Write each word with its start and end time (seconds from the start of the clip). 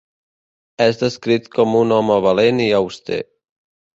És 0.85 0.97
descrit 1.01 1.51
com 1.57 1.77
un 1.81 1.93
home 1.97 2.17
valent 2.27 2.65
i 2.65 2.69
auster. 2.81 3.23